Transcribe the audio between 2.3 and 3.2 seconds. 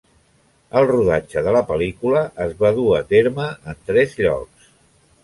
es va dur a